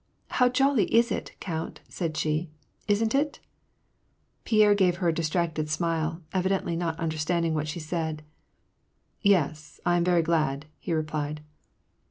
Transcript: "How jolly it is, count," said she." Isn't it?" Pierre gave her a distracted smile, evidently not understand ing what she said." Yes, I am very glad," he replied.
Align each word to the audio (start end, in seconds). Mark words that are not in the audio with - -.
"How 0.39 0.49
jolly 0.49 0.85
it 0.85 1.11
is, 1.11 1.27
count," 1.39 1.81
said 1.87 2.17
she." 2.17 2.49
Isn't 2.87 3.13
it?" 3.13 3.39
Pierre 4.45 4.73
gave 4.73 4.95
her 4.97 5.09
a 5.09 5.13
distracted 5.13 5.69
smile, 5.69 6.23
evidently 6.33 6.75
not 6.75 6.97
understand 6.99 7.45
ing 7.45 7.53
what 7.53 7.67
she 7.67 7.79
said." 7.79 8.23
Yes, 9.35 9.79
I 9.85 9.97
am 9.97 10.03
very 10.03 10.23
glad," 10.23 10.65
he 10.79 10.91
replied. 10.91 11.43